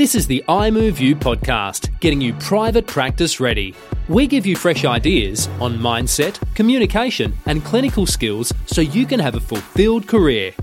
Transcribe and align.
This 0.00 0.14
is 0.14 0.26
the 0.26 0.42
iMove 0.48 1.16
podcast, 1.16 1.90
getting 2.00 2.22
you 2.22 2.32
private 2.32 2.86
practice 2.86 3.38
ready. 3.38 3.74
We 4.08 4.26
give 4.26 4.46
you 4.46 4.56
fresh 4.56 4.86
ideas 4.86 5.46
on 5.60 5.76
mindset, 5.76 6.40
communication, 6.54 7.36
and 7.44 7.62
clinical 7.62 8.06
skills 8.06 8.50
so 8.64 8.80
you 8.80 9.04
can 9.04 9.20
have 9.20 9.34
a 9.34 9.40
fulfilled 9.40 10.08
career. 10.08 10.54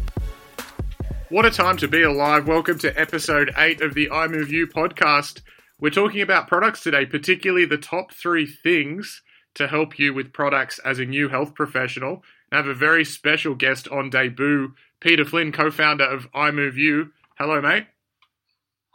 What 1.29 1.45
a 1.45 1.51
time 1.51 1.77
to 1.77 1.87
be 1.87 2.01
alive. 2.01 2.47
Welcome 2.47 2.79
to 2.79 2.99
episode 2.99 3.53
8 3.55 3.79
of 3.81 3.93
the 3.93 4.07
iMove 4.07 4.49
You 4.49 4.65
podcast. 4.65 5.41
We're 5.79 5.91
talking 5.91 6.21
about 6.21 6.47
products 6.47 6.81
today, 6.81 7.05
particularly 7.05 7.65
the 7.65 7.77
top 7.77 8.11
three 8.11 8.47
things 8.47 9.21
to 9.53 9.67
help 9.67 9.99
you 9.99 10.15
with 10.15 10.33
products 10.33 10.79
as 10.79 10.97
a 10.97 11.05
new 11.05 11.29
health 11.29 11.53
professional. 11.53 12.23
I 12.51 12.55
have 12.55 12.65
a 12.65 12.73
very 12.73 13.05
special 13.05 13.53
guest 13.53 13.87
on 13.89 14.09
debut, 14.09 14.73
Peter 14.99 15.25
Flynn, 15.25 15.51
co 15.51 15.69
founder 15.69 16.05
of 16.05 16.27
iMove 16.31 16.73
You. 16.73 17.11
Hello, 17.37 17.61
mate. 17.61 17.85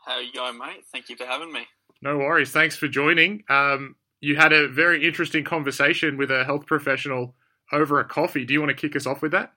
How 0.04 0.18
you 0.18 0.32
going, 0.32 0.58
mate? 0.58 0.84
Thank 0.92 1.08
you 1.08 1.16
for 1.16 1.26
having 1.26 1.52
me. 1.52 1.66
No 2.00 2.18
worries. 2.18 2.50
Thanks 2.50 2.76
for 2.76 2.88
joining. 2.88 3.44
Um, 3.48 3.94
you 4.20 4.36
had 4.36 4.52
a 4.52 4.68
very 4.68 5.06
interesting 5.06 5.44
conversation 5.44 6.16
with 6.16 6.30
a 6.30 6.44
health 6.44 6.66
professional 6.66 7.34
over 7.72 8.00
a 8.00 8.04
coffee. 8.04 8.44
Do 8.44 8.52
you 8.52 8.60
want 8.60 8.70
to 8.70 8.76
kick 8.76 8.96
us 8.96 9.06
off 9.06 9.22
with 9.22 9.32
that? 9.32 9.52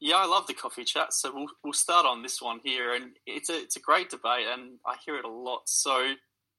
Yeah, 0.00 0.16
I 0.16 0.26
love 0.26 0.46
the 0.46 0.54
coffee 0.54 0.84
chat. 0.84 1.12
So 1.12 1.32
we'll 1.34 1.48
we'll 1.64 1.72
start 1.72 2.06
on 2.06 2.22
this 2.22 2.40
one 2.40 2.60
here, 2.62 2.94
and 2.94 3.12
it's 3.26 3.50
a 3.50 3.54
it's 3.54 3.76
a 3.76 3.80
great 3.80 4.10
debate, 4.10 4.46
and 4.52 4.78
I 4.86 4.96
hear 5.04 5.16
it 5.16 5.24
a 5.24 5.30
lot. 5.30 5.62
So 5.66 6.14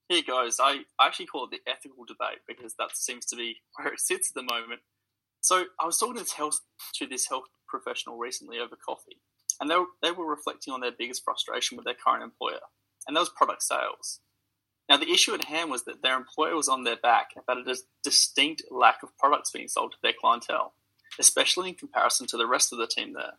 here 0.09 0.23
goes. 0.28 0.59
I, 0.59 0.81
I 1.00 1.08
actually 1.08 1.28
call 1.28 1.45
it 1.45 1.52
the 1.52 1.72
ethical 1.72 2.06
debate 2.06 2.40
because 2.48 2.73
that 2.80 2.98
seems 2.98 3.26
to 3.28 3.36
be 3.36 3.58
where 3.76 3.94
it 3.94 4.00
sits 4.00 4.31
at 4.31 4.36
the 4.36 4.53
moment. 4.53 4.81
So 5.42 5.66
I 5.80 5.86
was 5.86 5.98
talking 5.98 6.16
to 6.16 6.23
this 6.23 6.34
health 6.34 6.59
to 6.95 7.08
this 7.08 7.28
health 7.30 7.45
professional 7.67 8.17
recently 8.17 8.59
over 8.59 8.76
coffee, 8.76 9.22
and 9.62 9.70
they 9.70 9.76
were, 9.78 9.86
they 10.02 10.12
were 10.12 10.30
reflecting 10.30 10.73
on 10.73 10.81
their 10.81 10.92
biggest 10.98 11.23
frustration 11.23 11.78
with 11.78 11.86
their 11.86 11.95
current 11.95 12.23
employer 12.23 12.59
and 13.08 13.16
was 13.16 13.30
product 13.30 13.63
sales. 13.63 14.20
Now, 14.89 14.98
the 14.98 15.12
issue 15.12 15.35
at 15.35 15.45
hand 15.45 15.69
was 15.69 15.83
that 15.86 16.02
their 16.02 16.17
employer 16.17 16.55
was 16.55 16.67
on 16.67 16.83
their 16.83 16.97
back 16.97 17.30
about 17.38 17.67
a 17.67 17.75
distinct 18.03 18.64
lack 18.72 19.03
of 19.03 19.16
products 19.17 19.52
being 19.52 19.67
sold 19.67 19.91
to 19.91 19.97
their 20.02 20.14
clientele, 20.19 20.73
especially 21.19 21.69
in 21.69 21.75
comparison 21.75 22.25
to 22.28 22.38
the 22.38 22.47
rest 22.47 22.73
of 22.73 22.80
the 22.80 22.88
team 22.88 23.14
there. 23.14 23.33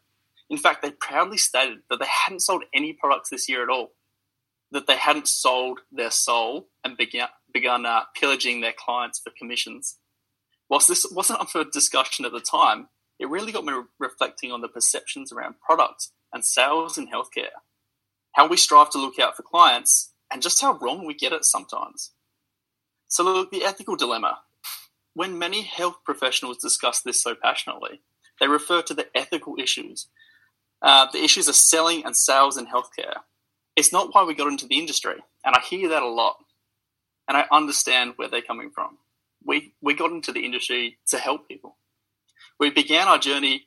In 0.48 0.58
fact, 0.58 0.82
they 0.82 0.92
proudly 0.92 1.38
stated 1.38 1.78
that 1.90 1.98
they 1.98 2.06
hadn't 2.06 2.40
sold 2.40 2.64
any 2.72 2.92
products 2.92 3.30
this 3.30 3.48
year 3.48 3.64
at 3.64 3.68
all, 3.68 3.92
that 4.70 4.86
they 4.86 4.96
hadn't 4.96 5.26
sold 5.26 5.80
their 5.90 6.10
soul 6.12 6.68
and 6.84 6.96
began, 6.96 7.28
begun 7.52 7.84
uh, 7.84 8.02
pillaging 8.14 8.60
their 8.60 8.74
clients 8.76 9.18
for 9.18 9.32
commissions. 9.36 9.98
Whilst 10.68 10.86
this 10.86 11.04
wasn't 11.10 11.40
up 11.40 11.50
for 11.50 11.64
discussion 11.64 12.24
at 12.24 12.32
the 12.32 12.40
time, 12.40 12.88
it 13.18 13.28
really 13.28 13.50
got 13.50 13.64
me 13.64 13.74
reflecting 13.98 14.52
on 14.52 14.60
the 14.60 14.68
perceptions 14.68 15.32
around 15.32 15.56
products 15.60 16.12
and 16.32 16.44
sales 16.44 16.96
in 16.96 17.08
healthcare 17.08 17.58
how 18.32 18.48
we 18.48 18.56
strive 18.56 18.90
to 18.90 19.00
look 19.00 19.18
out 19.18 19.36
for 19.36 19.42
clients, 19.42 20.12
and 20.30 20.42
just 20.42 20.60
how 20.60 20.78
wrong 20.78 21.04
we 21.04 21.14
get 21.14 21.32
it 21.32 21.44
sometimes. 21.44 22.12
So, 23.08 23.24
look, 23.24 23.50
the 23.50 23.64
ethical 23.64 23.96
dilemma. 23.96 24.38
When 25.14 25.38
many 25.38 25.62
health 25.62 25.96
professionals 26.04 26.58
discuss 26.58 27.00
this 27.00 27.20
so 27.20 27.34
passionately, 27.34 28.00
they 28.40 28.46
refer 28.46 28.82
to 28.82 28.94
the 28.94 29.06
ethical 29.16 29.56
issues, 29.58 30.06
uh, 30.80 31.08
the 31.12 31.22
issues 31.22 31.48
of 31.48 31.56
selling 31.56 32.04
and 32.04 32.16
sales 32.16 32.56
in 32.56 32.66
healthcare. 32.66 33.22
It's 33.74 33.92
not 33.92 34.14
why 34.14 34.24
we 34.24 34.34
got 34.34 34.48
into 34.48 34.66
the 34.66 34.78
industry, 34.78 35.16
and 35.44 35.54
I 35.56 35.60
hear 35.60 35.88
that 35.88 36.02
a 36.02 36.08
lot, 36.08 36.36
and 37.26 37.36
I 37.36 37.46
understand 37.50 38.14
where 38.16 38.28
they're 38.28 38.42
coming 38.42 38.70
from. 38.70 38.98
We, 39.44 39.74
we 39.80 39.94
got 39.94 40.12
into 40.12 40.32
the 40.32 40.44
industry 40.44 40.98
to 41.08 41.18
help 41.18 41.48
people. 41.48 41.76
We 42.58 42.70
began 42.70 43.08
our 43.08 43.18
journey 43.18 43.66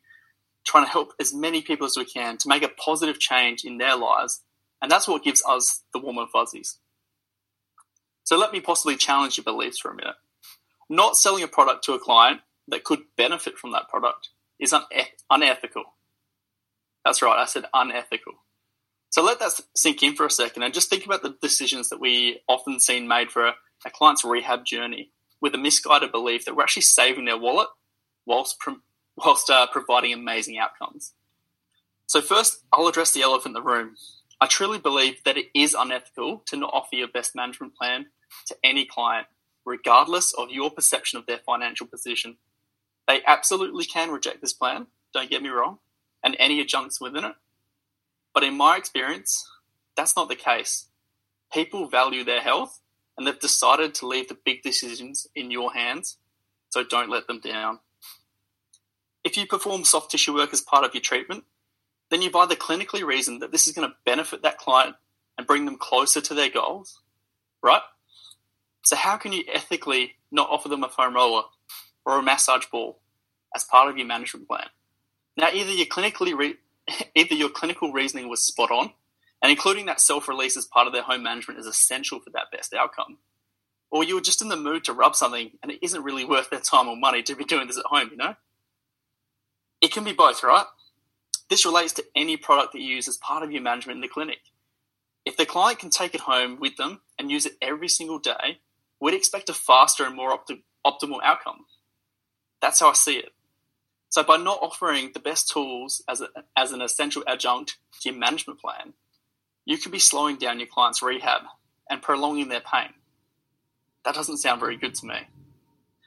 trying 0.66 0.86
to 0.86 0.92
help 0.92 1.14
as 1.20 1.34
many 1.34 1.62
people 1.62 1.86
as 1.86 1.98
we 1.98 2.06
can 2.06 2.38
to 2.38 2.48
make 2.48 2.64
a 2.64 2.70
positive 2.70 3.20
change 3.20 3.66
in 3.66 3.78
their 3.78 3.98
lives 3.98 4.42
and 4.84 4.92
that's 4.92 5.08
what 5.08 5.24
gives 5.24 5.42
us 5.48 5.82
the 5.94 6.00
warm 6.00 6.18
and 6.18 6.30
fuzzies. 6.30 6.78
So 8.26 8.38
let 8.38 8.52
me 8.52 8.60
possibly 8.60 8.98
challenge 8.98 9.38
your 9.38 9.46
beliefs 9.46 9.80
for 9.80 9.90
a 9.90 9.96
minute. 9.96 10.16
Not 10.90 11.16
selling 11.16 11.42
a 11.42 11.48
product 11.48 11.86
to 11.86 11.94
a 11.94 12.00
client 12.00 12.42
that 12.68 12.84
could 12.84 13.00
benefit 13.16 13.58
from 13.58 13.72
that 13.72 13.88
product 13.88 14.30
is 14.60 14.76
unethical. 15.30 15.84
That's 17.06 17.22
right, 17.22 17.40
I 17.40 17.46
said 17.46 17.66
unethical. 17.74 18.34
So 19.10 19.24
let 19.24 19.40
that 19.40 19.54
sink 19.74 20.04
in 20.04 20.16
for 20.16 20.26
a 20.26 20.32
second 20.32 20.64
and 20.64 20.74
just 20.74 20.90
think 20.90 21.06
about 21.06 21.24
the 21.24 21.38
decisions 21.42 21.88
that 21.90 22.02
we 22.02 22.42
often 22.50 22.80
seen 22.80 23.08
made 23.08 23.32
for 23.32 23.48
a, 23.48 23.56
a 23.86 23.90
client's 23.90 24.26
rehab 24.26 24.66
journey 24.66 25.12
with 25.40 25.56
a 25.56 25.58
misguided 25.58 26.12
belief 26.12 26.44
that 26.44 26.56
we're 26.58 26.64
actually 26.64 26.82
saving 26.82 27.26
their 27.26 27.38
wallet 27.38 27.70
whilst, 28.26 28.58
whilst 29.16 29.50
uh, 29.50 29.66
providing 29.68 30.12
amazing 30.12 30.58
outcomes. 30.58 31.14
So 32.06 32.22
first, 32.22 32.64
I'll 32.72 32.88
address 32.88 33.14
the 33.14 33.22
elephant 33.22 33.56
in 33.56 33.64
the 33.64 33.70
room. 33.70 33.96
I 34.44 34.46
truly 34.46 34.78
believe 34.78 35.24
that 35.24 35.38
it 35.38 35.46
is 35.56 35.74
unethical 35.74 36.40
to 36.48 36.58
not 36.58 36.74
offer 36.74 36.98
your 36.98 37.08
best 37.08 37.34
management 37.34 37.78
plan 37.78 38.08
to 38.48 38.58
any 38.62 38.84
client, 38.84 39.28
regardless 39.66 40.34
of 40.34 40.50
your 40.50 40.70
perception 40.70 41.18
of 41.18 41.26
their 41.26 41.38
financial 41.38 41.88
position. 41.88 42.36
They 43.08 43.22
absolutely 43.26 43.86
can 43.86 44.12
reject 44.12 44.42
this 44.42 44.52
plan, 44.52 44.88
don't 45.14 45.30
get 45.30 45.42
me 45.42 45.48
wrong, 45.48 45.78
and 46.22 46.36
any 46.38 46.60
adjuncts 46.60 47.00
within 47.00 47.24
it. 47.24 47.36
But 48.34 48.44
in 48.44 48.58
my 48.58 48.76
experience, 48.76 49.50
that's 49.96 50.18
not 50.18 50.28
the 50.28 50.36
case. 50.36 50.90
People 51.54 51.88
value 51.88 52.26
their 52.26 52.42
health 52.42 52.82
and 53.18 53.26
they've 53.26 53.40
decided 53.40 53.96
to 53.96 54.08
leave 54.08 54.28
the 54.28 54.38
big 54.44 54.62
decisions 54.62 55.26
in 55.34 55.52
your 55.52 55.74
hands, 55.74 56.18
so 56.70 56.84
don't 56.84 57.10
let 57.10 57.28
them 57.28 57.40
down. 57.40 57.80
If 59.24 59.38
you 59.38 59.48
perform 59.48 59.86
soft 59.86 60.12
tissue 60.12 60.36
work 60.36 60.52
as 60.52 60.60
part 60.60 60.84
of 60.84 60.94
your 60.94 61.00
treatment, 61.00 61.46
then 62.14 62.22
you've 62.22 62.36
either 62.36 62.56
clinically 62.56 63.04
reasoned 63.04 63.42
that 63.42 63.52
this 63.52 63.68
is 63.68 63.74
going 63.74 63.90
to 63.90 63.96
benefit 64.06 64.44
that 64.44 64.60
client 64.60 64.96
and 65.36 65.48
bring 65.48 65.66
them 65.66 65.78
closer 65.78 66.22
to 66.22 66.36
their 66.36 66.50
goals, 66.50 67.02
right? 67.64 67.82
So 68.84 68.96
how 68.96 69.18
can 69.18 69.34
you 69.34 69.44
ethically 69.52 70.14
not 70.32 70.50
offer 70.52 70.70
them 70.70 70.84
a 70.84 70.90
foam 70.90 71.16
roller 71.16 71.44
or 72.06 72.20
a 72.20 72.24
massage 72.24 72.66
ball 72.72 73.00
as 73.56 73.64
part 73.64 73.90
of 73.90 73.98
your 73.98 74.06
management 74.06 74.48
plan? 74.48 74.68
Now, 75.36 75.50
either 75.52 75.72
your 75.72 75.88
clinically 75.88 76.38
re- 76.38 76.58
either 77.16 77.34
your 77.34 77.50
clinical 77.50 77.92
reasoning 77.92 78.30
was 78.30 78.44
spot 78.44 78.70
on, 78.70 78.92
and 79.42 79.52
including 79.52 79.88
that 79.88 80.00
self-release 80.00 80.56
as 80.56 80.66
part 80.66 80.86
of 80.86 80.94
their 80.94 81.02
home 81.02 81.24
management 81.24 81.60
is 81.60 81.66
essential 81.66 82.20
for 82.20 82.30
that 82.30 82.52
best 82.52 82.76
outcome, 82.76 83.18
or 83.90 84.04
you 84.04 84.14
were 84.14 84.22
just 84.22 84.42
in 84.42 84.50
the 84.50 84.56
mood 84.56 84.84
to 84.84 84.94
rub 84.94 85.16
something 85.16 85.52
and 85.64 85.72
it 85.72 85.80
isn't 85.82 86.04
really 86.04 86.26
worth 86.26 86.52
their 86.52 86.60
time 86.60 86.88
or 86.88 86.96
money 86.96 87.24
to 87.24 87.36
be 87.36 87.44
doing 87.44 87.66
this 87.66 87.78
at 87.78 87.86
home. 87.86 88.10
You 88.12 88.18
know, 88.18 88.36
it 89.82 89.92
can 89.92 90.04
be 90.04 90.14
both, 90.14 90.44
right? 90.44 90.66
This 91.50 91.66
relates 91.66 91.94
to 91.94 92.06
any 92.16 92.38
product 92.38 92.74
that 92.74 92.82
you 92.82 92.96
use 92.96 93.08
as 93.08 93.18
part 93.18 93.44
of 93.44 93.52
your 93.52 93.62
management 93.62 93.98
in 93.98 94.02
the 94.02 94.08
clinic. 94.08 94.40
If 95.26 95.38
the 95.38 95.46
client 95.46 95.80
can 95.80 95.90
take 95.90 96.14
it 96.14 96.22
home 96.22 96.60
with 96.60 96.78
them 96.78 97.02
and 97.18 97.32
use 97.32 97.46
it 97.46 97.58
every 97.62 97.88
single 97.88 98.20
day, 98.20 98.60
we'd 99.00 99.14
expect 99.14 99.50
a 99.50 99.54
faster 99.54 100.06
and 100.06 100.16
more 100.16 100.38
opti- 100.38 100.64
optimal 100.86 101.20
outcome. 101.24 101.66
That's 102.62 102.80
how 102.80 102.90
I 102.90 102.94
see 102.94 103.18
it. 103.18 103.32
So, 104.10 104.24
by 104.24 104.38
not 104.38 104.60
offering 104.62 105.12
the 105.14 105.20
best 105.20 105.50
tools 105.50 106.04
as, 106.08 106.22
a, 106.22 106.28
as 106.56 106.72
an 106.72 106.82
essential 106.82 107.24
adjunct 107.28 107.78
to 108.02 108.10
your 108.10 108.18
management 108.18 108.60
plan, 108.60 108.94
you 109.66 109.78
could 109.78 109.92
be 109.92 110.00
slowing 110.00 110.36
down 110.36 110.60
your 110.60 110.68
client's 110.68 111.02
rehab 111.02 111.42
and 111.90 112.02
prolonging 112.02 112.50
their 112.50 112.62
pain. 112.62 112.94
That 114.06 114.14
doesn't 114.14 114.38
sound 114.38 114.60
very 114.60 114.78
good 114.78 114.94
to 114.96 115.06
me. 115.08 115.28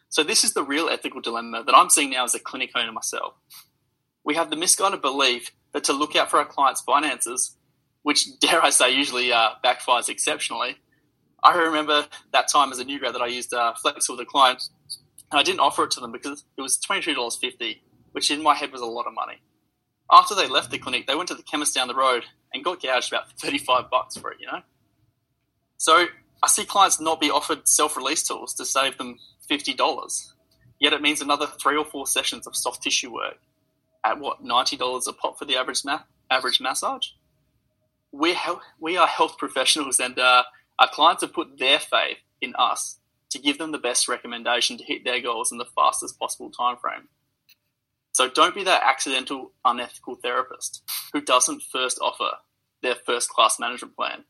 So, 0.08 0.22
this 0.22 0.44
is 0.44 0.54
the 0.54 0.62
real 0.62 0.88
ethical 0.88 1.20
dilemma 1.20 1.64
that 1.64 1.74
I'm 1.74 1.90
seeing 1.90 2.10
now 2.10 2.24
as 2.24 2.34
a 2.34 2.38
clinic 2.38 2.70
owner 2.76 2.92
myself 2.92 3.34
we 4.26 4.34
have 4.34 4.50
the 4.50 4.56
misguided 4.56 5.00
belief 5.00 5.52
that 5.72 5.84
to 5.84 5.92
look 5.92 6.16
out 6.16 6.30
for 6.30 6.38
our 6.38 6.44
clients' 6.44 6.82
finances, 6.82 7.56
which 8.02 8.38
dare 8.40 8.62
I 8.62 8.70
say 8.70 8.92
usually 8.92 9.32
uh, 9.32 9.50
backfires 9.64 10.10
exceptionally. 10.10 10.76
I 11.42 11.56
remember 11.56 12.06
that 12.32 12.48
time 12.48 12.72
as 12.72 12.80
a 12.80 12.84
new 12.84 12.98
grad 12.98 13.14
that 13.14 13.22
I 13.22 13.28
used 13.28 13.54
uh, 13.54 13.72
Flex 13.74 14.08
with 14.10 14.18
a 14.20 14.24
client, 14.24 14.68
and 15.30 15.38
I 15.38 15.44
didn't 15.44 15.60
offer 15.60 15.84
it 15.84 15.92
to 15.92 16.00
them 16.00 16.10
because 16.10 16.44
it 16.58 16.60
was 16.60 16.76
twenty 16.76 17.02
two 17.02 17.14
dollars 17.14 17.36
fifty, 17.36 17.82
which 18.12 18.30
in 18.30 18.42
my 18.42 18.54
head 18.54 18.72
was 18.72 18.80
a 18.80 18.86
lot 18.86 19.06
of 19.06 19.14
money. 19.14 19.40
After 20.10 20.34
they 20.34 20.48
left 20.48 20.70
the 20.70 20.78
clinic, 20.78 21.06
they 21.06 21.14
went 21.14 21.28
to 21.28 21.34
the 21.34 21.42
chemist 21.44 21.74
down 21.74 21.88
the 21.88 21.94
road 21.94 22.24
and 22.52 22.64
got 22.64 22.82
gouged 22.82 23.12
about 23.12 23.30
thirty 23.40 23.58
five 23.58 23.88
bucks 23.90 24.16
for 24.16 24.32
it. 24.32 24.38
You 24.40 24.48
know, 24.48 24.62
so 25.76 26.06
I 26.42 26.48
see 26.48 26.64
clients 26.64 27.00
not 27.00 27.20
be 27.20 27.30
offered 27.30 27.68
self 27.68 27.96
release 27.96 28.26
tools 28.26 28.54
to 28.54 28.64
save 28.64 28.98
them 28.98 29.18
fifty 29.48 29.72
dollars. 29.72 30.34
Yet 30.80 30.92
it 30.92 31.00
means 31.00 31.20
another 31.20 31.46
three 31.46 31.76
or 31.76 31.84
four 31.84 32.08
sessions 32.08 32.46
of 32.46 32.56
soft 32.56 32.82
tissue 32.82 33.14
work 33.14 33.38
at 34.06 34.20
what 34.20 34.42
ninety 34.44 34.76
dollars 34.76 35.06
a 35.06 35.12
pop 35.12 35.38
for 35.38 35.44
the 35.44 35.56
average 35.56 35.84
ma- 35.84 36.02
average 36.30 36.60
massage. 36.60 37.08
We 38.12 38.34
he- 38.34 38.52
we 38.80 38.96
are 38.96 39.06
health 39.06 39.36
professionals, 39.38 39.98
and 40.00 40.18
uh, 40.18 40.44
our 40.78 40.88
clients 40.88 41.22
have 41.22 41.32
put 41.34 41.58
their 41.58 41.78
faith 41.80 42.18
in 42.40 42.54
us 42.56 43.00
to 43.30 43.38
give 43.38 43.58
them 43.58 43.72
the 43.72 43.78
best 43.78 44.08
recommendation 44.08 44.78
to 44.78 44.84
hit 44.84 45.04
their 45.04 45.20
goals 45.20 45.50
in 45.52 45.58
the 45.58 45.64
fastest 45.76 46.18
possible 46.18 46.50
time 46.50 46.76
frame. 46.76 47.08
So 48.12 48.30
don't 48.30 48.54
be 48.54 48.64
that 48.64 48.82
accidental, 48.84 49.52
unethical 49.64 50.14
therapist 50.16 50.82
who 51.12 51.20
doesn't 51.20 51.62
first 51.70 51.98
offer 52.00 52.30
their 52.82 52.94
first 52.94 53.28
class 53.28 53.58
management 53.58 53.96
plan. 53.96 54.24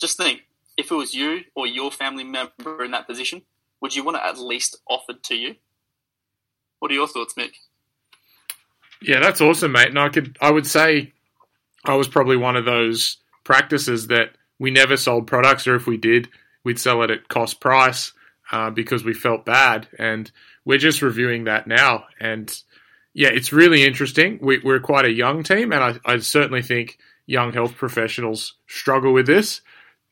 Just 0.00 0.16
think 0.18 0.42
if 0.76 0.90
it 0.90 0.94
was 0.94 1.14
you 1.14 1.42
or 1.54 1.66
your 1.66 1.90
family 1.90 2.24
member 2.24 2.84
in 2.84 2.90
that 2.90 3.06
position, 3.06 3.42
would 3.80 3.94
you 3.96 4.04
want 4.04 4.16
it 4.18 4.22
at 4.24 4.38
least 4.38 4.76
offered 4.88 5.22
to 5.24 5.36
you? 5.36 5.56
What 6.80 6.90
are 6.90 6.94
your 6.94 7.08
thoughts, 7.08 7.34
Mick? 7.38 7.52
Yeah, 9.00 9.20
that's 9.20 9.40
awesome, 9.40 9.72
mate. 9.72 9.88
And 9.88 9.98
I 9.98 10.08
could, 10.08 10.36
I 10.40 10.50
would 10.50 10.66
say, 10.66 11.12
I 11.84 11.94
was 11.94 12.08
probably 12.08 12.36
one 12.36 12.56
of 12.56 12.64
those 12.64 13.18
practices 13.44 14.08
that 14.08 14.30
we 14.58 14.70
never 14.70 14.96
sold 14.96 15.26
products, 15.26 15.66
or 15.66 15.76
if 15.76 15.86
we 15.86 15.96
did, 15.96 16.28
we'd 16.64 16.80
sell 16.80 17.02
it 17.02 17.10
at 17.10 17.28
cost 17.28 17.60
price 17.60 18.12
uh, 18.50 18.70
because 18.70 19.04
we 19.04 19.14
felt 19.14 19.44
bad. 19.44 19.86
And 19.98 20.30
we're 20.64 20.78
just 20.78 21.02
reviewing 21.02 21.44
that 21.44 21.66
now. 21.66 22.04
And 22.20 22.54
yeah, 23.14 23.30
it's 23.32 23.52
really 23.52 23.84
interesting. 23.84 24.38
We, 24.42 24.60
are 24.64 24.80
quite 24.80 25.04
a 25.04 25.12
young 25.12 25.42
team, 25.42 25.72
and 25.72 25.82
I, 25.82 25.94
I 26.04 26.18
certainly 26.18 26.62
think 26.62 26.98
young 27.26 27.52
health 27.52 27.76
professionals 27.76 28.54
struggle 28.66 29.12
with 29.12 29.26
this. 29.26 29.60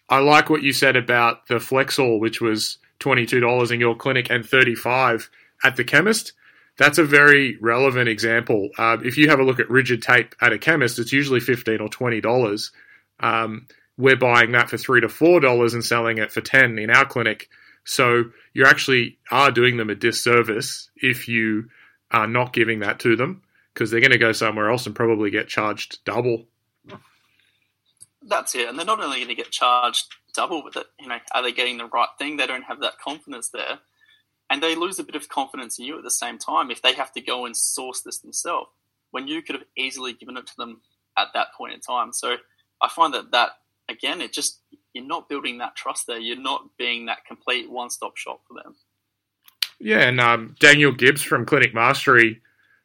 I 0.08 0.18
like 0.18 0.48
what 0.48 0.62
you 0.62 0.72
said 0.72 0.96
about 0.96 1.48
the 1.48 1.56
Flexall, 1.56 2.20
which 2.20 2.40
was 2.40 2.78
$22 3.00 3.72
in 3.72 3.80
your 3.80 3.96
clinic 3.96 4.30
and 4.30 4.46
35 4.46 5.30
at 5.64 5.76
the 5.76 5.84
chemist. 5.84 6.32
That's 6.78 6.98
a 6.98 7.04
very 7.04 7.56
relevant 7.60 8.08
example. 8.08 8.68
Uh, 8.76 8.98
if 9.02 9.16
you 9.16 9.30
have 9.30 9.40
a 9.40 9.44
look 9.44 9.60
at 9.60 9.70
rigid 9.70 10.02
tape 10.02 10.34
at 10.40 10.52
a 10.52 10.58
chemist, 10.58 10.98
it's 10.98 11.12
usually 11.12 11.40
15 11.40 11.80
or 11.80 11.88
$20. 11.88 12.70
Um, 13.20 13.66
we're 13.98 14.16
buying 14.16 14.52
that 14.52 14.68
for 14.68 14.76
three 14.76 15.00
to 15.00 15.08
four 15.08 15.40
dollars 15.40 15.74
and 15.74 15.84
selling 15.84 16.18
it 16.18 16.30
for 16.30 16.40
ten 16.40 16.78
in 16.78 16.90
our 16.90 17.06
clinic. 17.06 17.48
So 17.84 18.24
you 18.52 18.66
actually 18.66 19.18
are 19.30 19.50
doing 19.50 19.76
them 19.76 19.90
a 19.90 19.94
disservice 19.94 20.90
if 20.96 21.28
you 21.28 21.68
are 22.10 22.26
not 22.26 22.52
giving 22.52 22.80
that 22.80 22.98
to 23.00 23.16
them 23.16 23.42
because 23.72 23.90
they're 23.90 24.00
going 24.00 24.10
to 24.10 24.18
go 24.18 24.32
somewhere 24.32 24.70
else 24.70 24.86
and 24.86 24.94
probably 24.94 25.30
get 25.30 25.48
charged 25.48 26.04
double. 26.04 26.46
That's 28.22 28.54
it, 28.54 28.68
and 28.68 28.78
they're 28.78 28.86
not 28.86 29.00
only 29.00 29.18
going 29.18 29.28
to 29.28 29.34
get 29.34 29.50
charged 29.50 30.06
double 30.34 30.64
with 30.64 30.76
it. 30.76 30.86
You 31.00 31.08
know, 31.08 31.18
are 31.32 31.42
they 31.42 31.52
getting 31.52 31.78
the 31.78 31.86
right 31.86 32.08
thing? 32.18 32.36
They 32.36 32.46
don't 32.46 32.64
have 32.64 32.80
that 32.80 32.98
confidence 32.98 33.50
there, 33.50 33.78
and 34.50 34.62
they 34.62 34.74
lose 34.74 34.98
a 34.98 35.04
bit 35.04 35.16
of 35.16 35.28
confidence 35.28 35.78
in 35.78 35.84
you 35.84 35.98
at 35.98 36.04
the 36.04 36.10
same 36.10 36.38
time 36.38 36.70
if 36.70 36.82
they 36.82 36.94
have 36.94 37.12
to 37.12 37.20
go 37.20 37.46
and 37.46 37.56
source 37.56 38.00
this 38.02 38.18
themselves 38.18 38.70
when 39.10 39.28
you 39.28 39.42
could 39.42 39.56
have 39.56 39.64
easily 39.76 40.12
given 40.12 40.36
it 40.36 40.46
to 40.46 40.56
them 40.56 40.80
at 41.16 41.28
that 41.34 41.48
point 41.56 41.74
in 41.74 41.80
time. 41.80 42.12
So 42.12 42.36
I 42.80 42.88
find 42.88 43.14
that 43.14 43.30
that 43.32 43.50
again, 43.88 44.20
it 44.20 44.32
just 44.32 44.60
you're 44.92 45.04
not 45.04 45.28
building 45.28 45.58
that 45.58 45.76
trust 45.76 46.06
there. 46.06 46.18
You're 46.18 46.40
not 46.40 46.76
being 46.78 47.06
that 47.06 47.24
complete 47.26 47.70
one 47.70 47.90
stop 47.90 48.16
shop 48.16 48.40
for 48.46 48.54
them. 48.62 48.76
Yeah, 49.78 50.00
and 50.00 50.20
um, 50.20 50.56
Daniel 50.58 50.92
Gibbs 50.92 51.22
from 51.22 51.44
Clinic 51.44 51.74
Mastery 51.74 52.40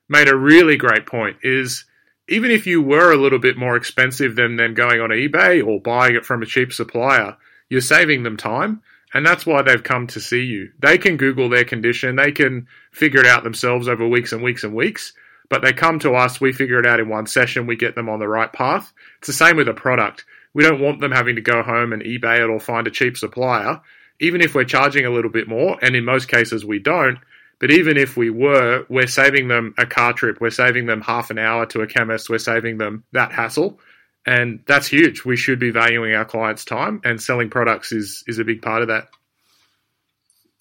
made 0.10 0.28
a 0.28 0.36
really 0.36 0.78
great 0.78 1.06
point. 1.06 1.38
Is 1.44 1.86
even 2.28 2.52
if 2.52 2.68
you 2.68 2.81
were 2.81 3.12
a 3.12 3.18
little 3.18 3.40
bit 3.40 3.58
more 3.58 3.75
expensive 3.75 4.36
than 4.36 4.56
than 4.58 4.74
going 4.74 5.02
on 5.02 5.10
eBay 5.10 5.66
or 5.66 5.81
buying 5.81 6.16
it 6.16 6.25
from 6.25 6.42
a 6.42 6.46
cheap 6.46 6.74
supplier, 6.74 7.38
you're 7.69 7.81
saving 7.81 8.24
them 8.24 8.38
time. 8.38 8.81
And 9.13 9.25
that's 9.25 9.46
why 9.46 9.62
they've 9.62 9.84
come 9.84 10.08
to 10.08 10.19
see 10.19 10.44
you. 10.44 10.72
They 10.80 10.98
can 10.98 11.18
Google 11.18 11.50
their 11.50 11.66
condition, 11.66 12.16
they 12.16 12.31
can 12.31 12.68
figure 12.92 13.22
it 13.22 13.28
out 13.28 13.44
themselves 13.44 13.88
over 13.88 14.08
weeks 14.08 14.31
and 14.31 14.42
weeks 14.42 14.63
and 14.63 14.74
weeks, 14.74 15.13
but 15.50 15.62
they 15.62 15.74
come 15.74 16.00
to 16.00 16.13
us, 16.13 16.40
we 16.40 16.54
figure 16.54 16.80
it 16.80 16.86
out 16.86 17.02
in 17.02 17.10
one 17.10 17.28
session, 17.28 17.68
we 17.68 17.75
get 17.75 17.96
them 17.96 18.08
on 18.08 18.19
the 18.19 18.28
right 18.28 18.52
path. 18.52 18.94
It's 19.18 19.28
the 19.28 19.34
same 19.34 19.58
with 19.58 19.68
a 19.68 19.74
product. 19.74 20.24
We 20.54 20.63
don't 20.63 20.81
want 20.81 21.02
them 21.02 21.12
having 21.12 21.36
to 21.36 21.42
go 21.42 21.62
home 21.62 21.92
and 21.92 22.02
eBay 22.02 22.40
it 22.40 22.50
or 22.50 22.60
find 22.60 22.88
a 22.88 22.92
cheap 22.92 23.18
supplier, 23.18 23.81
even 24.19 24.42
if 24.42 24.56
we're 24.56 24.63
charging 24.63 25.06
a 25.06 25.12
little 25.12 25.31
bit 25.31 25.48
more, 25.48 25.78
and 25.81 25.96
in 25.96 26.06
most 26.06 26.30
cases 26.30 26.63
we 26.63 26.80
don't. 26.80 27.19
But 27.60 27.72
even 27.72 27.98
if 27.98 28.18
we 28.18 28.30
were, 28.30 28.86
we're 28.90 29.08
saving 29.08 29.50
them 29.50 29.75
a 29.78 29.86
car 29.86 30.13
trip, 30.13 30.42
we're 30.42 30.50
saving 30.50 30.88
them 30.88 31.02
half 31.02 31.30
an 31.30 31.38
hour 31.38 31.66
to 31.68 31.81
a 31.81 31.88
chemist, 31.88 32.30
we're 32.30 32.40
saving 32.40 32.78
them 32.78 33.04
that 33.12 33.31
hassle. 33.31 33.80
And 34.26 34.62
that's 34.68 34.88
huge. 34.88 35.26
We 35.26 35.36
should 35.36 35.60
be 35.60 35.72
valuing 35.72 36.14
our 36.14 36.26
clients' 36.26 36.64
time, 36.64 37.02
and 37.04 37.22
selling 37.22 37.50
products 37.50 37.92
is, 37.92 38.24
is 38.28 38.40
a 38.40 38.44
big 38.44 38.62
part 38.62 38.82
of 38.82 38.88
that. 38.90 39.08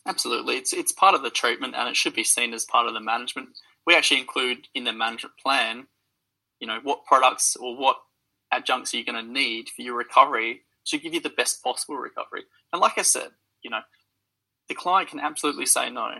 Absolutely. 0.07 0.57
It's, 0.57 0.73
it's 0.73 0.93
part 0.93 1.15
of 1.15 1.23
the 1.23 1.31
treatment 1.31 1.75
and 1.77 1.89
it 1.89 1.97
should 1.97 2.15
be 2.15 2.25
seen 2.25 2.55
as 2.55 2.65
part 2.65 2.87
of 2.87 2.95
the 2.95 3.01
management. 3.01 3.51
We 3.87 3.95
actually 3.95 4.21
include 4.21 4.67
in 4.75 4.85
the 4.85 4.93
management 4.93 5.37
plan, 5.37 5.87
you 6.59 6.67
know, 6.67 6.81
what 6.83 7.05
products 7.05 7.57
or 7.57 7.77
what 7.77 7.97
adjuncts 8.51 8.93
are 8.93 8.97
you're 8.97 9.07
going 9.07 9.25
to 9.25 9.33
need 9.33 9.69
for 9.69 9.83
your 9.83 9.97
recovery 9.97 10.63
to 10.87 10.99
give 10.99 11.15
you 11.15 11.21
the 11.21 11.31
best 11.31 11.63
possible 11.63 11.97
recovery. 11.97 12.43
And 12.73 12.81
like 12.81 12.99
I 12.99 13.03
said, 13.03 13.29
you 13.63 13.71
know, 13.71 13.81
the 14.69 14.75
client 14.75 15.11
can 15.11 15.21
absolutely 15.21 15.67
say 15.67 15.91
no, 15.91 16.11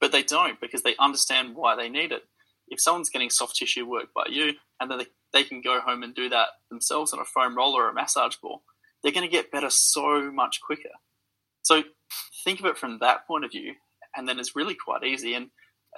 but 0.00 0.12
they 0.12 0.22
don't 0.22 0.60
because 0.60 0.82
they 0.82 0.94
understand 0.98 1.56
why 1.56 1.74
they 1.76 1.88
need 1.88 2.12
it. 2.12 2.22
If 2.68 2.80
someone's 2.80 3.10
getting 3.10 3.30
soft 3.30 3.56
tissue 3.56 3.86
work 3.86 4.14
by 4.14 4.26
you 4.30 4.54
and 4.80 4.90
then 4.90 4.98
they, 4.98 5.06
they 5.32 5.44
can 5.44 5.60
go 5.60 5.80
home 5.80 6.02
and 6.02 6.14
do 6.14 6.28
that 6.28 6.48
themselves 6.70 7.12
on 7.12 7.20
a 7.20 7.24
foam 7.24 7.56
roller 7.56 7.84
or 7.84 7.90
a 7.90 7.94
massage 7.94 8.36
ball, 8.36 8.62
they're 9.02 9.12
going 9.12 9.26
to 9.26 9.32
get 9.32 9.50
better 9.50 9.70
so 9.70 10.30
much 10.32 10.60
quicker. 10.60 10.90
So 11.62 11.82
think 12.44 12.60
of 12.60 12.66
it 12.66 12.78
from 12.78 12.98
that 13.00 13.26
point 13.26 13.44
of 13.44 13.50
view, 13.50 13.74
and 14.16 14.28
then 14.28 14.38
it's 14.38 14.56
really 14.56 14.74
quite 14.74 15.04
easy. 15.04 15.34
And 15.34 15.50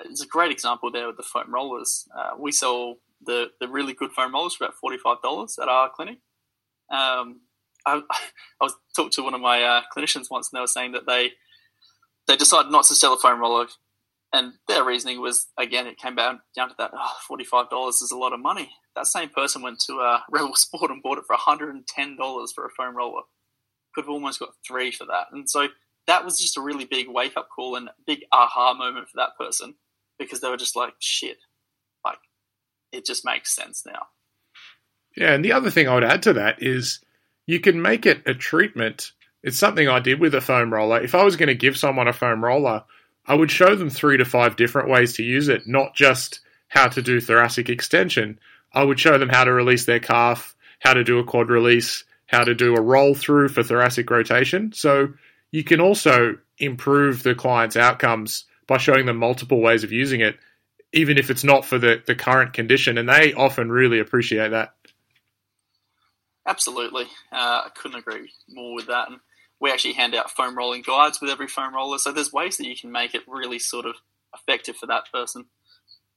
it's 0.04 0.22
a 0.22 0.26
great 0.26 0.50
example 0.50 0.90
there 0.90 1.06
with 1.06 1.16
the 1.16 1.22
foam 1.22 1.52
rollers. 1.52 2.06
Uh, 2.16 2.30
we 2.38 2.52
sell 2.52 2.96
the 3.24 3.50
the 3.60 3.68
really 3.68 3.92
good 3.92 4.12
foam 4.12 4.32
rollers 4.32 4.54
for 4.54 4.64
about 4.64 4.76
forty 4.76 4.96
five 4.96 5.20
dollars 5.22 5.58
at 5.60 5.68
our 5.68 5.90
clinic. 5.90 6.18
Um, 6.90 7.40
I, 7.86 8.02
I 8.10 8.64
was 8.64 8.74
talked 8.96 9.14
to 9.14 9.22
one 9.22 9.34
of 9.34 9.40
my 9.40 9.62
uh, 9.62 9.82
clinicians 9.94 10.30
once, 10.30 10.50
and 10.50 10.58
they 10.58 10.62
were 10.62 10.66
saying 10.66 10.92
that 10.92 11.06
they 11.06 11.32
they 12.26 12.36
decided 12.36 12.70
not 12.70 12.84
to 12.84 12.94
sell 12.94 13.14
a 13.14 13.18
foam 13.18 13.40
roller, 13.40 13.66
and 14.32 14.52
their 14.66 14.84
reasoning 14.84 15.20
was 15.20 15.46
again 15.58 15.86
it 15.86 15.98
came 15.98 16.14
down 16.14 16.40
down 16.54 16.68
to 16.68 16.74
that 16.78 16.90
oh, 16.94 17.16
forty 17.26 17.44
five 17.44 17.70
dollars 17.70 18.02
is 18.02 18.10
a 18.10 18.18
lot 18.18 18.32
of 18.32 18.40
money. 18.40 18.70
That 18.94 19.06
same 19.06 19.28
person 19.28 19.62
went 19.62 19.80
to 19.86 19.98
uh, 19.98 20.20
Rebel 20.30 20.54
Sport 20.54 20.90
and 20.90 21.02
bought 21.02 21.18
it 21.18 21.24
for 21.26 21.34
one 21.34 21.40
hundred 21.40 21.74
and 21.74 21.86
ten 21.86 22.16
dollars 22.16 22.52
for 22.52 22.66
a 22.66 22.70
foam 22.70 22.96
roller. 22.96 23.22
Could 23.94 24.04
have 24.04 24.10
almost 24.10 24.40
got 24.40 24.50
three 24.66 24.90
for 24.90 25.06
that, 25.06 25.26
and 25.32 25.48
so 25.48 25.68
that 26.06 26.24
was 26.24 26.40
just 26.40 26.56
a 26.56 26.60
really 26.60 26.84
big 26.84 27.06
wake 27.08 27.36
up 27.36 27.48
call 27.54 27.76
and 27.76 27.90
big 28.06 28.24
aha 28.32 28.74
moment 28.74 29.08
for 29.08 29.16
that 29.16 29.36
person 29.38 29.74
because 30.18 30.40
they 30.40 30.48
were 30.48 30.56
just 30.56 30.74
like, 30.74 30.94
shit, 30.98 31.38
like 32.04 32.18
it 32.92 33.04
just 33.04 33.24
makes 33.24 33.54
sense 33.54 33.84
now. 33.86 34.06
Yeah, 35.16 35.34
and 35.34 35.44
the 35.44 35.52
other 35.52 35.70
thing 35.70 35.88
I 35.88 35.94
would 35.94 36.04
add 36.04 36.22
to 36.24 36.32
that 36.34 36.62
is 36.62 37.00
you 37.46 37.60
can 37.60 37.80
make 37.80 38.06
it 38.06 38.22
a 38.26 38.34
treatment. 38.34 39.12
It's 39.42 39.58
something 39.58 39.88
I 39.88 40.00
did 40.00 40.20
with 40.20 40.34
a 40.34 40.40
foam 40.40 40.72
roller. 40.72 41.00
If 41.00 41.14
I 41.14 41.24
was 41.24 41.36
going 41.36 41.48
to 41.48 41.54
give 41.54 41.76
someone 41.76 42.08
a 42.08 42.12
foam 42.12 42.44
roller, 42.44 42.84
I 43.28 43.34
would 43.34 43.50
show 43.50 43.76
them 43.76 43.90
three 43.90 44.16
to 44.16 44.24
five 44.24 44.56
different 44.56 44.88
ways 44.88 45.12
to 45.14 45.22
use 45.22 45.48
it, 45.48 45.66
not 45.66 45.94
just 45.94 46.40
how 46.68 46.88
to 46.88 47.02
do 47.02 47.20
thoracic 47.20 47.68
extension. 47.68 48.40
I 48.72 48.82
would 48.82 48.98
show 48.98 49.18
them 49.18 49.28
how 49.28 49.44
to 49.44 49.52
release 49.52 49.84
their 49.84 50.00
calf, 50.00 50.56
how 50.80 50.94
to 50.94 51.04
do 51.04 51.18
a 51.18 51.24
quad 51.24 51.50
release, 51.50 52.04
how 52.26 52.44
to 52.44 52.54
do 52.54 52.74
a 52.74 52.80
roll 52.80 53.14
through 53.14 53.50
for 53.50 53.62
thoracic 53.62 54.10
rotation. 54.10 54.72
So 54.72 55.12
you 55.50 55.62
can 55.62 55.80
also 55.80 56.38
improve 56.58 57.22
the 57.22 57.34
client's 57.34 57.76
outcomes 57.76 58.44
by 58.66 58.78
showing 58.78 59.06
them 59.06 59.18
multiple 59.18 59.60
ways 59.60 59.84
of 59.84 59.92
using 59.92 60.20
it 60.20 60.36
even 60.92 61.18
if 61.18 61.30
it's 61.30 61.44
not 61.44 61.64
for 61.64 61.78
the, 61.78 62.02
the 62.06 62.14
current 62.14 62.52
condition. 62.52 62.98
And 62.98 63.08
they 63.08 63.32
often 63.34 63.70
really 63.70 63.98
appreciate 63.98 64.50
that. 64.50 64.74
Absolutely. 66.46 67.04
Uh, 67.30 67.62
I 67.66 67.68
couldn't 67.74 67.98
agree 67.98 68.30
more 68.48 68.74
with 68.74 68.86
that. 68.86 69.10
And 69.10 69.20
we 69.60 69.70
actually 69.70 69.94
hand 69.94 70.14
out 70.14 70.30
foam 70.30 70.56
rolling 70.56 70.82
guides 70.82 71.20
with 71.20 71.30
every 71.30 71.48
foam 71.48 71.74
roller. 71.74 71.98
So 71.98 72.12
there's 72.12 72.32
ways 72.32 72.56
that 72.58 72.66
you 72.66 72.76
can 72.76 72.92
make 72.92 73.14
it 73.14 73.22
really 73.26 73.58
sort 73.58 73.86
of 73.86 73.96
effective 74.34 74.76
for 74.76 74.86
that 74.86 75.10
person. 75.12 75.46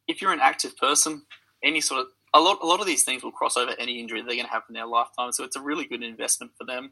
If 0.08 0.22
you're 0.22 0.34
an 0.34 0.40
active 0.42 0.78
person, 0.78 1.24
any 1.64 1.82
sort 1.82 2.02
of 2.02 2.08
a 2.34 2.40
lot, 2.40 2.60
a 2.62 2.66
lot 2.66 2.80
of 2.80 2.86
these 2.86 3.04
things 3.04 3.24
will 3.24 3.32
cross 3.32 3.58
over 3.58 3.74
any 3.78 4.00
injury 4.00 4.22
they're 4.22 4.36
going 4.36 4.46
to 4.46 4.52
have 4.52 4.64
in 4.70 4.74
their 4.74 4.86
lifetime. 4.86 5.32
So 5.32 5.44
it's 5.44 5.56
a 5.56 5.62
really 5.62 5.86
good 5.86 6.04
investment 6.04 6.54
for 6.58 6.66
them 6.66 6.92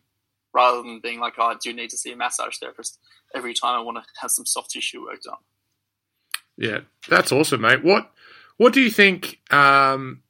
rather 0.53 0.81
than 0.81 0.99
being 1.01 1.19
like, 1.19 1.33
oh, 1.37 1.43
I 1.43 1.55
do 1.61 1.73
need 1.73 1.91
to 1.91 1.97
see 1.97 2.11
a 2.11 2.15
massage 2.15 2.57
therapist 2.57 2.99
every 3.35 3.53
time 3.53 3.79
I 3.79 3.81
want 3.81 3.97
to 3.97 4.03
have 4.21 4.31
some 4.31 4.45
soft 4.45 4.71
tissue 4.71 5.03
work 5.03 5.21
done. 5.21 5.37
Yeah, 6.57 6.79
that's 7.07 7.31
awesome, 7.31 7.61
mate. 7.61 7.83
What 7.83 8.11
what 8.57 8.73
do 8.73 8.81
you 8.81 8.89
think? 8.89 9.39
Um, 9.51 10.23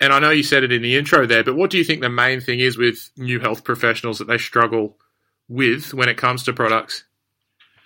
and 0.00 0.12
I 0.12 0.18
know 0.18 0.30
you 0.30 0.42
said 0.42 0.64
it 0.64 0.72
in 0.72 0.82
the 0.82 0.96
intro 0.96 1.26
there, 1.26 1.44
but 1.44 1.54
what 1.54 1.70
do 1.70 1.78
you 1.78 1.84
think 1.84 2.00
the 2.00 2.08
main 2.08 2.40
thing 2.40 2.58
is 2.58 2.76
with 2.76 3.10
new 3.16 3.38
health 3.38 3.62
professionals 3.62 4.18
that 4.18 4.26
they 4.26 4.38
struggle 4.38 4.98
with 5.48 5.94
when 5.94 6.08
it 6.08 6.16
comes 6.16 6.44
to 6.44 6.52
products? 6.52 7.04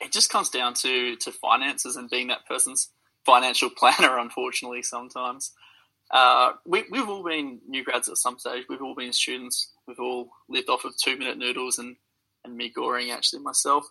It 0.00 0.12
just 0.12 0.30
comes 0.30 0.48
down 0.48 0.74
to 0.74 1.16
to 1.16 1.32
finances 1.32 1.96
and 1.96 2.08
being 2.08 2.28
that 2.28 2.46
person's 2.46 2.90
financial 3.24 3.70
planner. 3.76 4.18
Unfortunately, 4.18 4.82
sometimes 4.82 5.52
uh, 6.10 6.52
we, 6.66 6.84
we've 6.90 7.08
all 7.08 7.22
been 7.22 7.60
new 7.68 7.84
grads 7.84 8.08
at 8.08 8.16
some 8.16 8.38
stage. 8.38 8.64
We've 8.68 8.82
all 8.82 8.94
been 8.94 9.12
students. 9.12 9.70
We've 9.86 10.00
all 10.00 10.30
lived 10.48 10.68
off 10.68 10.84
of 10.84 10.96
two 10.96 11.16
minute 11.16 11.38
noodles 11.38 11.78
and 11.78 11.96
and 12.44 12.56
me 12.56 12.70
goring 12.70 13.10
actually 13.10 13.42
myself. 13.42 13.86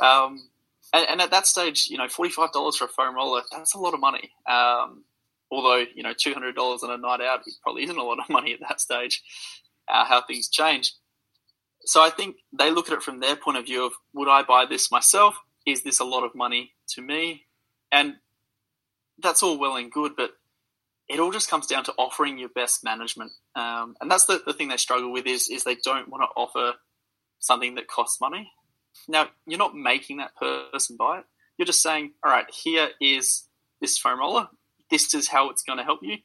Um, 0.00 0.48
and, 0.94 1.06
and, 1.08 1.20
at 1.20 1.30
that 1.30 1.46
stage, 1.46 1.88
you 1.88 1.98
know, 1.98 2.08
forty-five 2.08 2.52
dollars 2.52 2.76
for 2.76 2.86
a 2.86 2.88
foam 2.88 3.14
roller—that's 3.14 3.74
a 3.74 3.78
lot 3.78 3.94
of 3.94 4.00
money. 4.00 4.30
Um, 4.48 5.04
although, 5.50 5.84
you 5.94 6.02
know, 6.02 6.14
two 6.16 6.32
hundred 6.32 6.56
dollars 6.56 6.82
on 6.82 6.90
a 6.90 6.96
night 6.96 7.20
out 7.20 7.42
probably 7.62 7.84
isn't 7.84 7.96
a 7.98 8.02
lot 8.02 8.18
of 8.18 8.28
money 8.28 8.52
at 8.54 8.60
that 8.60 8.80
stage. 8.80 9.22
Uh, 9.88 10.04
how 10.04 10.22
things 10.22 10.48
change. 10.48 10.94
So 11.84 12.02
I 12.02 12.10
think 12.10 12.36
they 12.52 12.70
look 12.70 12.88
at 12.88 12.94
it 12.94 13.02
from 13.02 13.20
their 13.20 13.36
point 13.36 13.58
of 13.58 13.66
view 13.66 13.84
of: 13.86 13.92
Would 14.14 14.28
I 14.28 14.42
buy 14.42 14.66
this 14.66 14.90
myself? 14.90 15.36
Is 15.66 15.82
this 15.82 16.00
a 16.00 16.04
lot 16.04 16.24
of 16.24 16.34
money 16.34 16.72
to 16.90 17.02
me? 17.02 17.44
And 17.90 18.16
that's 19.18 19.42
all 19.42 19.58
well 19.58 19.76
and 19.76 19.92
good, 19.92 20.12
but 20.16 20.32
it 21.08 21.20
all 21.20 21.30
just 21.30 21.50
comes 21.50 21.66
down 21.66 21.84
to 21.84 21.94
offering 21.98 22.38
your 22.38 22.48
best 22.48 22.82
management. 22.82 23.32
Um, 23.54 23.96
and 24.00 24.10
that's 24.10 24.24
the, 24.24 24.42
the 24.44 24.52
thing 24.52 24.68
they 24.68 24.76
struggle 24.76 25.12
with 25.12 25.26
is 25.26 25.48
is 25.48 25.64
they 25.64 25.76
don't 25.76 26.08
want 26.08 26.22
to 26.22 26.40
offer 26.40 26.74
something 27.38 27.74
that 27.74 27.88
costs 27.88 28.20
money. 28.20 28.50
Now, 29.08 29.28
you're 29.46 29.58
not 29.58 29.74
making 29.74 30.18
that 30.18 30.36
person 30.36 30.96
buy 30.96 31.18
it. 31.18 31.24
You're 31.58 31.66
just 31.66 31.82
saying, 31.82 32.12
all 32.24 32.30
right, 32.30 32.46
here 32.50 32.90
is 33.00 33.48
this 33.80 33.98
foam 33.98 34.20
roller. 34.20 34.48
This 34.90 35.14
is 35.14 35.28
how 35.28 35.50
it's 35.50 35.62
going 35.62 35.78
to 35.78 35.84
help 35.84 36.00
you. 36.02 36.18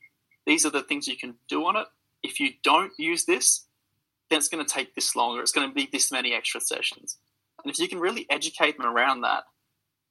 These 0.46 0.66
are 0.66 0.70
the 0.70 0.84
things 0.84 1.08
you 1.08 1.18
can 1.18 1.36
do 1.50 1.66
on 1.66 1.76
it. 1.76 1.88
If 2.24 2.40
you 2.40 2.52
don't 2.64 2.92
use 2.98 3.26
this, 3.26 3.67
then 4.30 4.40
it's 4.40 4.50
going 4.50 4.66
to 4.66 4.72
take 4.72 4.96
this 4.96 5.16
longer. 5.16 5.42
it's 5.42 5.52
going 5.52 5.68
to 5.68 5.74
be 5.74 5.88
this 5.92 6.12
many 6.12 6.34
extra 6.34 6.60
sessions. 6.62 7.18
And 7.64 7.72
if 7.72 7.80
you 7.80 7.88
can 7.88 8.00
really 8.00 8.26
educate 8.30 8.78
them 8.78 8.86
around 8.86 9.22
that, 9.22 9.44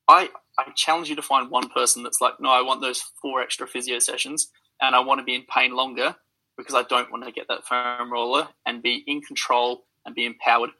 I, 0.08 0.30
I 0.58 0.70
challenge 0.74 1.08
you 1.08 1.16
to 1.16 1.22
find 1.22 1.50
one 1.50 1.68
person 1.68 2.02
that's 2.02 2.20
like, 2.20 2.34
no, 2.40 2.50
I 2.50 2.62
want 2.62 2.80
those 2.80 3.00
four 3.20 3.42
extra 3.42 3.66
physio 3.66 3.98
sessions 3.98 4.48
and 4.80 4.94
I 4.94 5.00
want 5.00 5.18
to 5.20 5.24
be 5.24 5.34
in 5.34 5.44
pain 5.52 5.74
longer 5.74 6.14
because 6.56 6.74
I 6.74 6.82
don't 6.84 7.10
want 7.10 7.24
to 7.24 7.32
get 7.32 7.48
that 7.48 7.66
foam 7.66 8.12
roller 8.12 8.48
and 8.64 8.82
be 8.82 9.04
in 9.06 9.20
control 9.20 9.84
and 10.04 10.14
be 10.14 10.24
empowered 10.24 10.70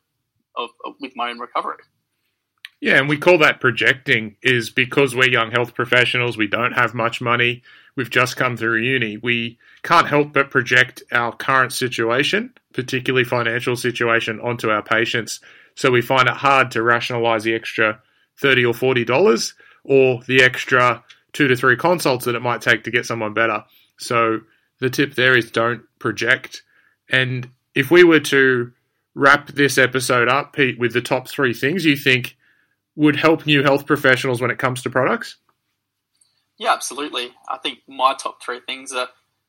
of, 0.57 0.71
of, 0.85 0.95
with 1.01 1.13
my 1.17 1.31
own 1.31 1.39
recovery. 1.39 1.79
Yeah, 2.81 2.99
and 2.99 3.09
we 3.09 3.17
call 3.17 3.39
that 3.39 3.61
projecting 3.61 4.37
is 4.43 4.69
because 4.71 5.15
we're 5.15 5.31
young 5.31 5.51
health 5.51 5.75
professionals, 5.75 6.37
we 6.37 6.47
don't 6.47 6.73
have 6.73 6.95
much 6.95 7.21
money, 7.21 7.63
we've 7.97 8.11
just 8.11 8.37
come 8.37 8.57
through 8.57 8.83
uni, 8.83 9.17
we 9.17 9.59
can't 9.83 10.07
help 10.07 10.33
but 10.35 10.51
project 10.51 11.03
our 11.11 11.35
current 11.35 11.73
situation, 11.73 12.53
particularly 12.75 13.25
financial 13.25 13.77
situation, 13.77 14.41
onto 14.41 14.69
our 14.69 14.83
patients. 14.83 15.41
So 15.75 15.91
we 15.91 16.03
find 16.03 16.29
it 16.29 16.35
hard 16.35 16.71
to 16.73 16.83
rationalize 16.83 17.45
the 17.45 17.55
extra 17.55 18.01
30 18.39 18.67
or 18.67 18.75
40 18.75 19.05
dollars 19.05 19.55
or 19.85 20.21
the 20.27 20.43
extra 20.43 21.03
two 21.33 21.49
to 21.49 21.57
three 21.57 21.77
consults 21.77 22.25
that 22.25 22.35
it 22.35 22.43
might 22.43 22.61
take 22.61 22.85
to 22.85 22.91
get 22.91 23.07
someone 23.07 23.33
better. 23.33 23.65
So 23.99 24.41
the 24.81 24.91
tip 24.91 25.15
there 25.15 25.37
is 25.37 25.51
don't 25.51 25.83
project. 25.99 26.63
And 27.11 27.49
if 27.75 27.91
we 27.91 28.05
were 28.05 28.21
to 28.21 28.73
wrap 29.15 29.49
this 29.49 29.79
episode 29.79 30.29
up, 30.29 30.53
Pete, 30.53 30.79
with 30.79 30.93
the 30.93 31.01
top 31.01 31.29
three 31.29 31.55
things 31.55 31.85
you 31.85 31.97
think 31.97 32.37
would 32.97 33.17
help 33.17 33.47
new 33.47 33.63
health 33.63 33.87
professionals 33.87 34.41
when 34.41 34.51
it 34.51 34.59
comes 34.59 34.83
to 34.83 34.91
products? 34.91 35.37
Yeah, 36.59 36.73
absolutely. 36.73 37.33
I 37.49 37.59
think 37.59 37.81
my 37.87 38.15
top 38.15 38.43
three 38.43 38.61
things 38.67 38.93
are 38.93 39.09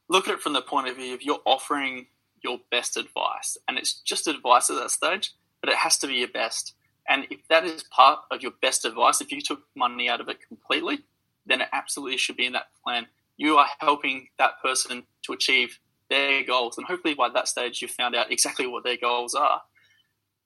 look 0.10 0.28
at 0.28 0.36
it 0.36 0.42
from 0.42 0.54
the 0.54 0.62
point 0.62 0.90
of 0.90 0.98
view 0.98 1.14
of 1.14 1.22
you're 1.22 1.40
offering 1.46 2.08
your 2.44 2.60
best 2.70 2.98
advice, 2.98 3.58
and 3.68 3.78
it's 3.78 3.94
just 4.02 4.28
advice 4.28 4.70
at 4.70 4.76
that 4.76 4.92
stage, 4.92 5.34
but 5.62 5.72
it 5.72 5.78
has 5.78 5.98
to 6.00 6.08
be 6.08 6.16
your 6.16 6.28
best. 6.28 6.74
And 7.10 7.26
if 7.32 7.40
that 7.50 7.64
is 7.64 7.84
part 7.84 8.20
of 8.30 8.42
your 8.42 8.52
best 8.62 8.86
advice, 8.86 9.22
if 9.22 9.32
you 9.32 9.42
took 9.42 9.62
money 9.76 10.10
out 10.10 10.22
of 10.22 10.28
it 10.28 10.46
completely, 10.46 11.00
then 11.46 11.62
it 11.62 11.70
absolutely 11.72 12.18
should 12.18 12.36
be 12.36 12.46
in 12.46 12.54
that 12.54 12.68
plan. 12.84 13.08
You 13.38 13.58
are 13.58 13.68
helping 13.80 14.28
that 14.38 14.62
person 14.62 15.04
to 15.24 15.34
achieve 15.34 15.80
their 16.10 16.44
goals. 16.44 16.78
And 16.78 16.86
hopefully 16.86 17.14
by 17.14 17.30
that 17.30 17.48
stage, 17.48 17.82
you've 17.82 17.92
found 17.92 18.16
out 18.16 18.32
exactly 18.32 18.68
what 18.68 18.84
their 18.84 18.98
goals 18.98 19.34
are. 19.34 19.62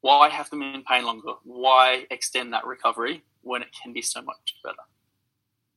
Why 0.01 0.29
have 0.29 0.49
them 0.49 0.63
in 0.63 0.83
pain 0.83 1.05
longer? 1.05 1.33
Why 1.43 2.05
extend 2.09 2.53
that 2.53 2.65
recovery 2.65 3.23
when 3.41 3.61
it 3.61 3.69
can 3.71 3.93
be 3.93 4.01
so 4.01 4.21
much 4.21 4.55
better? 4.63 4.75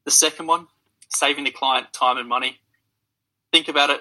The 0.04 0.10
second 0.10 0.46
one, 0.46 0.66
saving 1.10 1.44
the 1.44 1.50
client 1.50 1.92
time 1.92 2.16
and 2.18 2.28
money. 2.28 2.58
Think 3.52 3.68
about 3.68 3.90
it. 3.90 4.00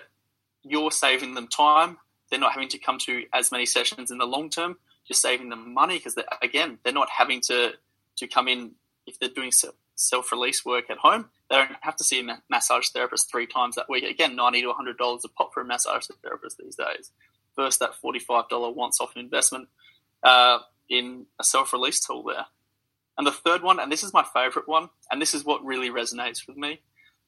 You're 0.63 0.91
saving 0.91 1.35
them 1.35 1.47
time. 1.47 1.97
They're 2.29 2.39
not 2.39 2.53
having 2.53 2.69
to 2.69 2.77
come 2.77 2.97
to 2.99 3.25
as 3.33 3.51
many 3.51 3.65
sessions 3.65 4.11
in 4.11 4.17
the 4.17 4.25
long 4.25 4.49
term. 4.49 4.77
You're 5.05 5.15
saving 5.15 5.49
them 5.49 5.73
money 5.73 5.97
because, 5.97 6.17
again, 6.41 6.79
they're 6.83 6.93
not 6.93 7.09
having 7.09 7.41
to, 7.41 7.73
to 8.15 8.27
come 8.27 8.47
in 8.47 8.71
if 9.05 9.19
they're 9.19 9.29
doing 9.29 9.51
self 9.95 10.31
release 10.31 10.65
work 10.65 10.89
at 10.89 10.97
home. 10.97 11.29
They 11.49 11.57
don't 11.57 11.71
have 11.81 11.97
to 11.97 12.03
see 12.03 12.21
a 12.21 12.41
massage 12.49 12.87
therapist 12.87 13.29
three 13.29 13.45
times 13.45 13.75
that 13.75 13.89
week. 13.89 14.05
Again, 14.05 14.35
90 14.37 14.61
to 14.61 14.73
hundred 14.73 14.97
dollars 14.97 15.25
a 15.25 15.29
pop 15.29 15.53
for 15.53 15.61
a 15.61 15.65
massage 15.65 16.07
therapist 16.23 16.57
these 16.57 16.75
days. 16.75 17.11
Versus 17.55 17.77
that 17.79 17.95
forty 17.95 18.19
five 18.19 18.47
dollar 18.49 18.71
once 18.71 18.99
off 18.99 19.15
investment 19.15 19.67
uh, 20.23 20.59
in 20.89 21.25
a 21.39 21.43
self 21.43 21.73
release 21.73 21.99
tool 21.99 22.23
there. 22.23 22.45
And 23.17 23.27
the 23.27 23.31
third 23.31 23.61
one, 23.61 23.79
and 23.79 23.91
this 23.91 24.03
is 24.03 24.13
my 24.13 24.25
favorite 24.33 24.67
one, 24.67 24.89
and 25.11 25.21
this 25.21 25.33
is 25.33 25.45
what 25.45 25.63
really 25.63 25.89
resonates 25.89 26.47
with 26.47 26.57
me, 26.57 26.81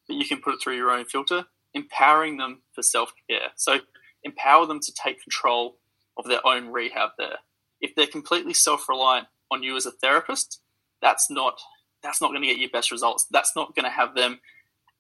that 0.08 0.16
you 0.16 0.26
can 0.26 0.42
put 0.42 0.56
it 0.56 0.62
through 0.62 0.78
your 0.78 0.92
own 0.92 1.06
filter, 1.06 1.46
empowering 1.74 2.38
them 2.38 2.62
for 2.74 2.82
self 2.82 3.14
care. 3.30 3.50
So 3.56 3.80
empower 4.24 4.66
them 4.66 4.80
to 4.80 4.94
take 4.94 5.22
control 5.22 5.78
of 6.18 6.26
their 6.26 6.46
own 6.46 6.70
rehab 6.70 7.12
there. 7.18 7.38
If 7.82 7.94
they're 7.96 8.08
completely 8.08 8.54
self 8.54 8.90
reliant 8.90 9.28
on 9.52 9.64
you 9.64 9.76
as 9.76 9.86
a 9.86 9.92
therapist, 9.92 10.62
that's 11.02 11.30
not 11.30 11.60
that's 12.02 12.22
not 12.22 12.30
going 12.30 12.42
to 12.42 12.48
get 12.48 12.58
you 12.58 12.70
best 12.70 12.92
results. 12.92 13.26
That's 13.32 13.56
not 13.56 13.76
going 13.76 13.86
to 13.86 13.90
have 13.90 14.16
them 14.16 14.40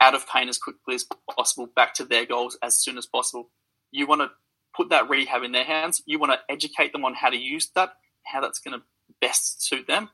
out 0.02 0.16
of 0.16 0.28
pain 0.28 0.50
as 0.50 0.58
quickly 0.58 0.96
as 0.96 1.06
possible, 1.30 1.68
back 1.68 1.94
to 1.96 2.06
their 2.06 2.25
goals 2.25 2.58
as 2.62 2.78
soon 2.78 2.98
as 2.98 3.06
possible. 3.06 3.50
You 3.92 4.08
want 4.08 4.22
to 4.22 4.32
put 4.75 4.89
that 4.89 5.10
rehab 5.10 5.44
in 5.44 5.51
their 5.51 5.63
hands. 5.63 6.01
You 6.05 6.20
want 6.20 6.34
to 6.34 6.39
educate 6.50 6.91
them 6.91 7.05
on 7.05 7.13
how 7.13 7.29
to 7.29 7.38
use 7.38 7.70
that, 7.75 7.94
how 8.24 8.41
that's 8.41 8.60
going 8.60 8.79
to 8.79 8.86
best 9.22 9.63
suit 9.63 9.88
them. 9.88 10.10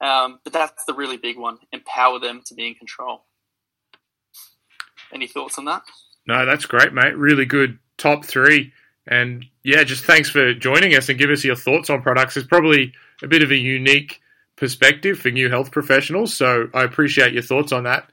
Um, 0.00 0.40
but 0.44 0.52
that's 0.52 0.84
the 0.84 0.94
really 0.94 1.16
big 1.16 1.38
one. 1.38 1.58
Empower 1.72 2.18
them 2.18 2.42
to 2.46 2.54
be 2.54 2.66
in 2.66 2.74
control. 2.74 3.24
Any 5.12 5.26
thoughts 5.26 5.58
on 5.58 5.64
that? 5.66 5.82
No, 6.26 6.44
that's 6.44 6.66
great, 6.66 6.92
mate. 6.92 7.16
Really 7.16 7.46
good 7.46 7.78
top 7.96 8.24
three. 8.24 8.72
And 9.06 9.44
yeah, 9.62 9.84
just 9.84 10.04
thanks 10.04 10.28
for 10.28 10.52
joining 10.52 10.94
us 10.94 11.08
and 11.08 11.18
give 11.18 11.30
us 11.30 11.44
your 11.44 11.56
thoughts 11.56 11.90
on 11.90 12.02
products. 12.02 12.36
It's 12.36 12.46
probably 12.46 12.92
a 13.22 13.28
bit 13.28 13.42
of 13.42 13.52
a 13.52 13.56
unique 13.56 14.20
perspective 14.56 15.18
for 15.18 15.30
new 15.30 15.48
health 15.48 15.70
professionals. 15.70 16.34
So 16.34 16.68
I 16.74 16.82
appreciate 16.82 17.32
your 17.32 17.42
thoughts 17.42 17.72
on 17.72 17.84
that. 17.84 18.10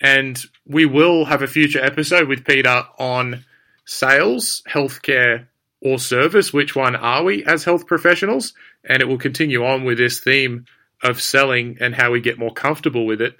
And 0.00 0.42
we 0.66 0.84
will 0.84 1.24
have 1.24 1.42
a 1.42 1.46
future 1.46 1.82
episode 1.82 2.28
with 2.28 2.44
Peter 2.44 2.84
on 2.98 3.44
sales, 3.84 4.62
healthcare, 4.68 5.46
or 5.80 5.98
service. 5.98 6.52
Which 6.52 6.76
one 6.76 6.96
are 6.96 7.24
we 7.24 7.44
as 7.44 7.64
health 7.64 7.86
professionals? 7.86 8.54
And 8.84 9.02
it 9.02 9.06
will 9.06 9.18
continue 9.18 9.64
on 9.64 9.84
with 9.84 9.98
this 9.98 10.20
theme 10.20 10.66
of 11.02 11.20
selling 11.20 11.78
and 11.80 11.94
how 11.94 12.12
we 12.12 12.20
get 12.20 12.38
more 12.38 12.52
comfortable 12.52 13.06
with 13.06 13.20
it. 13.20 13.36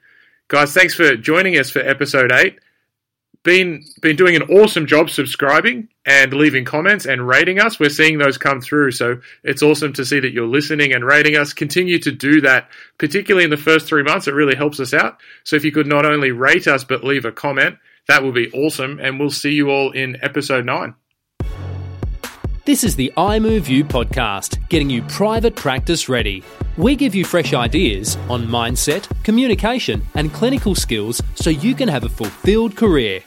Guys, 0.48 0.74
thanks 0.74 0.94
for 0.94 1.16
joining 1.16 1.58
us 1.58 1.70
for 1.70 1.78
episode 1.78 2.32
eight 2.32 2.58
been 3.42 3.84
been 4.00 4.16
doing 4.16 4.36
an 4.36 4.42
awesome 4.42 4.86
job 4.86 5.10
subscribing 5.10 5.88
and 6.06 6.32
leaving 6.32 6.64
comments 6.64 7.06
and 7.06 7.26
rating 7.26 7.58
us. 7.58 7.78
We're 7.78 7.90
seeing 7.90 8.18
those 8.18 8.38
come 8.38 8.60
through, 8.60 8.92
so 8.92 9.20
it's 9.42 9.62
awesome 9.62 9.92
to 9.94 10.04
see 10.04 10.20
that 10.20 10.32
you're 10.32 10.46
listening 10.46 10.92
and 10.92 11.04
rating 11.04 11.36
us. 11.36 11.52
Continue 11.52 11.98
to 12.00 12.12
do 12.12 12.40
that, 12.42 12.68
particularly 12.98 13.44
in 13.44 13.50
the 13.50 13.56
first 13.56 13.86
three 13.86 14.02
months. 14.02 14.28
It 14.28 14.34
really 14.34 14.54
helps 14.54 14.78
us 14.78 14.94
out. 14.94 15.18
So 15.44 15.56
if 15.56 15.64
you 15.64 15.72
could 15.72 15.86
not 15.86 16.06
only 16.06 16.30
rate 16.30 16.68
us 16.68 16.84
but 16.84 17.04
leave 17.04 17.24
a 17.24 17.32
comment, 17.32 17.78
that 18.08 18.22
will 18.22 18.32
be 18.32 18.50
awesome. 18.52 18.98
And 19.00 19.18
we'll 19.18 19.30
see 19.30 19.52
you 19.52 19.70
all 19.70 19.90
in 19.92 20.16
episode 20.22 20.64
nine. 20.64 20.94
This 22.64 22.84
is 22.84 22.94
the 22.94 23.12
iMoveU 23.16 23.82
podcast, 23.84 24.68
getting 24.68 24.88
you 24.88 25.02
private 25.02 25.56
practice 25.56 26.08
ready. 26.08 26.44
We 26.76 26.94
give 26.94 27.12
you 27.12 27.24
fresh 27.24 27.52
ideas 27.54 28.16
on 28.28 28.46
mindset, 28.46 29.08
communication, 29.24 30.00
and 30.14 30.32
clinical 30.32 30.76
skills 30.76 31.20
so 31.34 31.50
you 31.50 31.74
can 31.74 31.88
have 31.88 32.04
a 32.04 32.08
fulfilled 32.08 32.76
career. 32.76 33.20